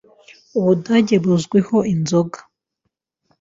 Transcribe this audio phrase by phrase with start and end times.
[0.57, 2.39] Ubudage buzwiho inzoga.